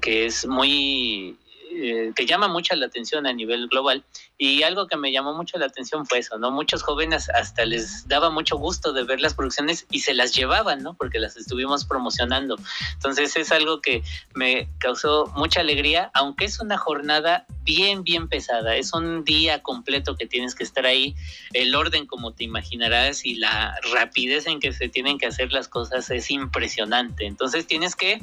[0.00, 1.36] que es muy
[1.78, 4.02] eh, que llama mucha la atención a nivel global.
[4.38, 6.50] Y algo que me llamó mucho la atención fue eso, ¿no?
[6.50, 10.82] Muchos jóvenes hasta les daba mucho gusto de ver las producciones y se las llevaban,
[10.82, 10.94] ¿no?
[10.94, 12.56] Porque las estuvimos promocionando.
[12.94, 14.02] Entonces es algo que
[14.34, 18.76] me causó mucha alegría, aunque es una jornada bien, bien pesada.
[18.76, 21.14] Es un día completo que tienes que estar ahí.
[21.52, 25.68] El orden, como te imaginarás, y la rapidez en que se tienen que hacer las
[25.68, 27.26] cosas es impresionante.
[27.26, 28.22] Entonces tienes que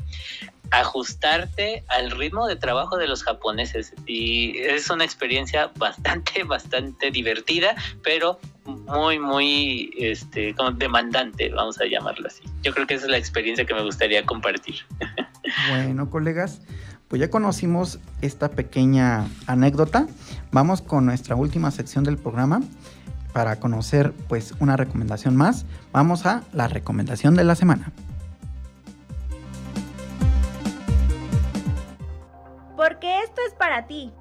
[0.74, 7.76] ajustarte al ritmo de trabajo de los japoneses y es una experiencia bastante bastante divertida
[8.04, 13.12] pero muy muy este como demandante vamos a llamarlo así yo creo que esa es
[13.12, 14.76] la experiencia que me gustaría compartir
[15.70, 16.62] bueno colegas
[17.14, 20.08] pues ya conocimos esta pequeña anécdota.
[20.52, 22.62] Vamos con nuestra última sección del programa
[23.34, 25.68] para conocer pues una recomendación más.
[25.92, 27.92] Vamos a la recomendación de la semana.
[32.84, 34.14] Porque esto es para ti.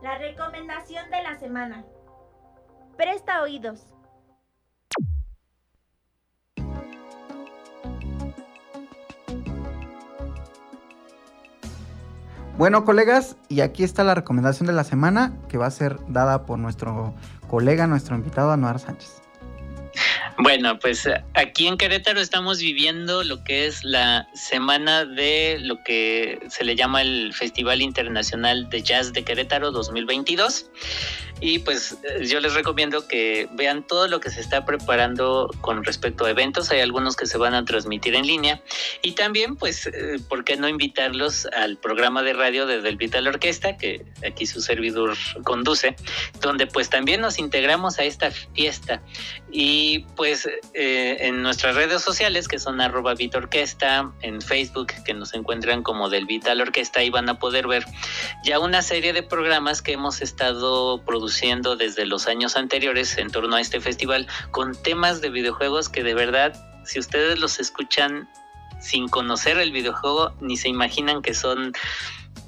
[0.00, 1.84] La recomendación de la semana.
[2.96, 3.84] Presta oídos.
[12.56, 16.46] Bueno, colegas, y aquí está la recomendación de la semana que va a ser dada
[16.46, 17.12] por nuestro
[17.48, 19.19] colega, nuestro invitado Anuar Sánchez.
[20.42, 26.38] Bueno, pues aquí en Querétaro estamos viviendo lo que es la semana de lo que
[26.48, 30.70] se le llama el Festival Internacional de Jazz de Querétaro 2022.
[31.40, 36.26] Y pues yo les recomiendo que vean todo lo que se está preparando con respecto
[36.26, 36.70] a eventos.
[36.70, 38.60] Hay algunos que se van a transmitir en línea.
[39.00, 43.26] Y también, pues, eh, ¿por qué no invitarlos al programa de radio de Del Vital
[43.26, 45.96] Orquesta, que aquí su servidor conduce,
[46.40, 49.02] donde pues también nos integramos a esta fiesta.
[49.50, 55.32] Y pues eh, en nuestras redes sociales, que son arroba Orquesta, en Facebook, que nos
[55.34, 57.84] encuentran como Del Vital Orquesta, y van a poder ver
[58.44, 61.29] ya una serie de programas que hemos estado produciendo
[61.78, 66.14] desde los años anteriores en torno a este festival con temas de videojuegos que de
[66.14, 66.52] verdad,
[66.84, 68.28] si ustedes los escuchan
[68.80, 71.72] sin conocer el videojuego, ni se imaginan que son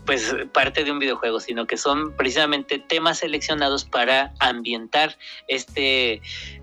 [0.06, 5.16] pues parte de un videojuego, sino que son precisamente temas seleccionados para ambientar
[5.46, 6.20] este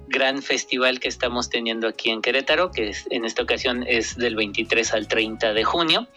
[0.07, 4.93] gran festival que estamos teniendo aquí en Querétaro, que en esta ocasión es del 23
[4.93, 6.07] al 30 de junio.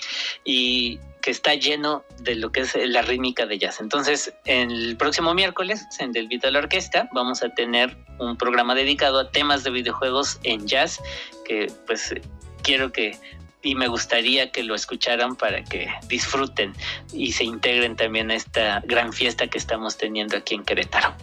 [0.44, 3.80] Y que está lleno de lo que es la rítmica de jazz.
[3.80, 9.20] Entonces, el próximo miércoles en Del Vita la Orquesta vamos a tener un programa dedicado
[9.20, 11.00] a temas de videojuegos en jazz
[11.44, 12.14] que pues
[12.62, 13.18] quiero que
[13.62, 16.74] y me gustaría que lo escucharan para que disfruten
[17.12, 21.14] y se integren también a esta gran fiesta que estamos teniendo aquí en Querétaro.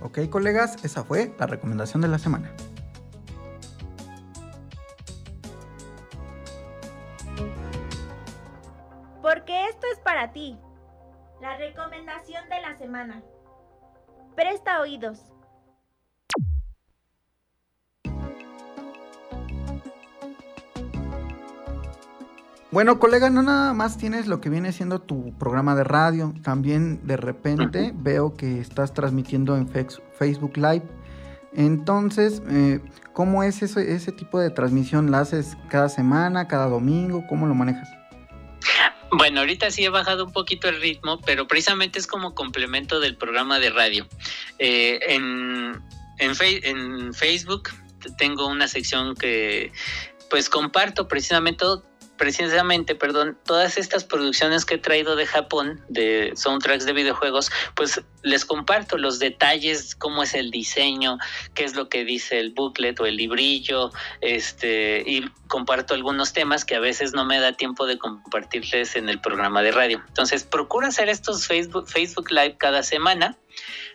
[0.00, 2.52] Ok, colegas, esa fue la recomendación de la semana.
[9.28, 10.58] Porque esto es para ti.
[11.42, 13.22] La recomendación de la semana.
[14.34, 15.22] Presta oídos.
[22.70, 27.06] Bueno, colega, no nada más tienes lo que viene siendo tu programa de radio, también
[27.06, 30.88] de repente veo que estás transmitiendo en Facebook Live.
[31.52, 32.80] Entonces, eh,
[33.12, 35.10] ¿cómo es ese, ese tipo de transmisión?
[35.10, 37.26] ¿La haces cada semana, cada domingo?
[37.28, 37.90] ¿Cómo lo manejas?
[39.10, 43.16] Bueno, ahorita sí he bajado un poquito el ritmo, pero precisamente es como complemento del
[43.16, 44.06] programa de radio.
[44.58, 45.82] Eh, en,
[46.18, 47.70] en Facebook
[48.18, 49.72] tengo una sección que
[50.30, 51.64] pues comparto precisamente
[52.18, 58.02] precisamente, perdón, todas estas producciones que he traído de Japón, de soundtracks de videojuegos, pues
[58.22, 61.16] les comparto los detalles, cómo es el diseño,
[61.54, 63.90] qué es lo que dice el booklet o el librillo,
[64.20, 69.08] este, y comparto algunos temas que a veces no me da tiempo de compartirles en
[69.08, 70.02] el programa de radio.
[70.08, 73.38] Entonces, procuro hacer estos Facebook, Facebook Live cada semana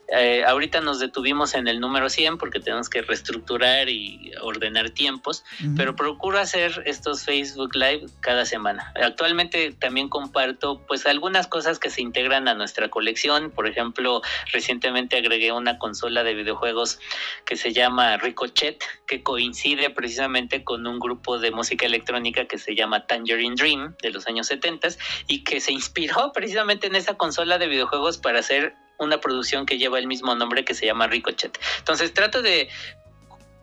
[0.09, 5.43] eh, ahorita nos detuvimos en el número 100 porque tenemos que reestructurar y ordenar tiempos,
[5.77, 8.91] pero procuro hacer estos Facebook Live cada semana.
[8.95, 13.49] Actualmente también comparto pues algunas cosas que se integran a nuestra colección.
[13.49, 16.99] Por ejemplo, recientemente agregué una consola de videojuegos
[17.45, 22.75] que se llama Ricochet, que coincide precisamente con un grupo de música electrónica que se
[22.75, 24.89] llama Tangerine Dream de los años 70
[25.27, 29.77] y que se inspiró precisamente en esa consola de videojuegos para hacer una producción que
[29.77, 31.57] lleva el mismo nombre que se llama Ricochet.
[31.79, 32.69] Entonces trato de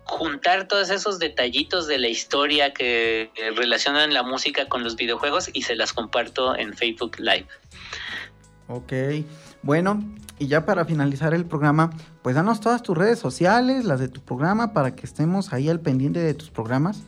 [0.05, 5.63] juntar todos esos detallitos de la historia que relacionan la música con los videojuegos y
[5.63, 7.47] se las comparto en Facebook Live.
[8.67, 8.93] Ok,
[9.63, 10.03] bueno,
[10.39, 11.91] y ya para finalizar el programa,
[12.23, 15.81] pues danos todas tus redes sociales, las de tu programa, para que estemos ahí al
[15.81, 17.03] pendiente de tus programas.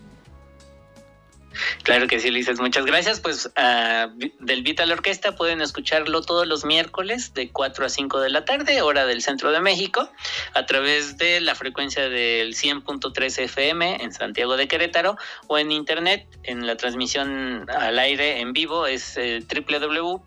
[1.82, 3.20] Claro que sí, Ulises, muchas gracias.
[3.20, 4.08] Pues uh,
[4.40, 8.82] del Vital Orquesta pueden escucharlo todos los miércoles de 4 a 5 de la tarde,
[8.82, 10.08] hora del centro de México,
[10.54, 16.26] a través de la frecuencia del 100.3 FM en Santiago de Querétaro o en internet
[16.44, 20.22] en la transmisión al aire en vivo es eh, www.rtq.mx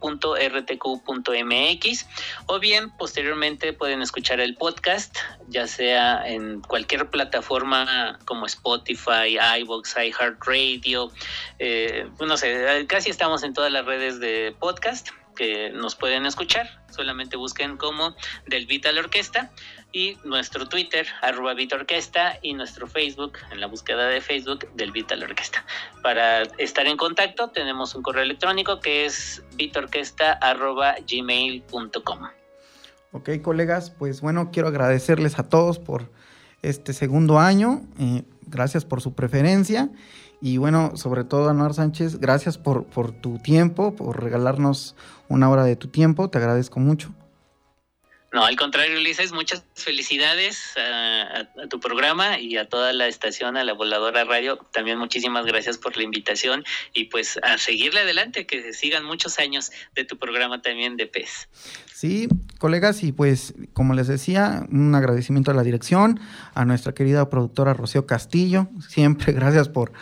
[2.47, 5.17] o bien posteriormente pueden escuchar el podcast
[5.47, 11.11] ya sea en cualquier plataforma como Spotify, iVoox, iHeartRadio,
[11.59, 16.67] eh, no sé, casi estamos en todas las redes de podcast que nos pueden escuchar.
[16.89, 18.15] Solamente busquen como
[18.47, 19.51] Del Vital Orquesta
[19.91, 25.21] y nuestro Twitter, arroba Orquesta, y nuestro Facebook, en la búsqueda de Facebook del Vital
[25.23, 25.63] Orquesta.
[26.01, 32.19] Para estar en contacto tenemos un correo electrónico que es vitorquesta.gmail.com.
[33.11, 36.11] Ok, colegas, pues bueno, quiero agradecerles a todos por
[36.61, 37.83] este segundo año.
[37.99, 39.89] Eh, gracias por su preferencia.
[40.45, 44.95] Y bueno, sobre todo, Anuar Sánchez, gracias por, por tu tiempo, por regalarnos
[45.27, 46.29] una hora de tu tiempo.
[46.29, 47.15] Te agradezco mucho.
[48.31, 53.63] No, al contrario, Ulises, muchas felicidades a, tu programa y a toda la estación, a
[53.63, 54.57] la Voladora Radio.
[54.71, 59.71] También muchísimas gracias por la invitación y pues a seguirle adelante, que sigan muchos años
[59.95, 61.47] de tu programa también de PES.
[61.91, 62.27] Sí,
[62.59, 66.19] colegas, y pues como les decía, un agradecimiento a la dirección,
[66.53, 68.67] a nuestra querida productora Rocío Castillo.
[68.89, 69.93] Siempre gracias por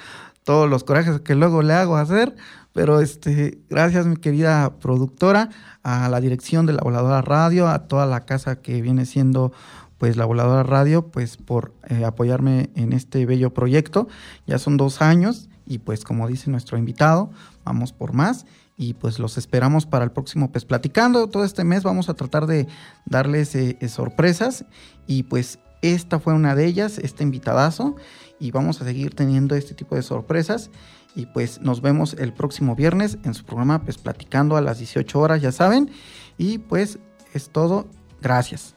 [0.44, 2.36] todos los corajes que luego le hago hacer,
[2.74, 5.50] pero este, gracias mi querida productora
[5.84, 9.52] a la dirección de la Voladora Radio, a toda la casa que viene siendo
[9.98, 14.08] pues la Voladora Radio, pues por eh, apoyarme en este bello proyecto.
[14.48, 17.32] Ya son dos años y pues como dice nuestro invitado,
[17.64, 21.30] vamos por más y pues los esperamos para el próximo pues platicando.
[21.30, 22.68] Todo este mes vamos a tratar de
[23.06, 24.66] darles eh, eh, sorpresas
[25.08, 27.96] y pues esta fue una de ellas, este invitadazo
[28.44, 30.70] y vamos a seguir teniendo este tipo de sorpresas
[31.16, 35.18] y pues nos vemos el próximo viernes en su programa, pues platicando a las 18
[35.18, 35.90] horas, ya saben.
[36.38, 37.00] Y pues
[37.34, 37.88] es todo.
[38.22, 38.76] Gracias.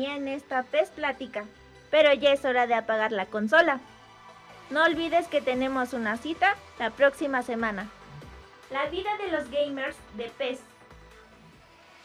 [0.00, 1.44] En esta PES Plática,
[1.90, 3.80] pero ya es hora de apagar la consola.
[4.70, 7.88] No olvides que tenemos una cita la próxima semana.
[8.70, 10.60] La vida de los gamers de PES.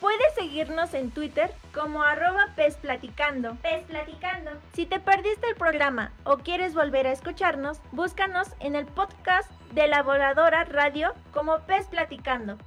[0.01, 3.55] Puedes seguirnos en Twitter como arroba PES Platicando.
[3.87, 4.51] Platicando.
[4.73, 9.87] Si te perdiste el programa o quieres volver a escucharnos, búscanos en el podcast de
[9.87, 12.57] la Voladora Radio como PES Platicando.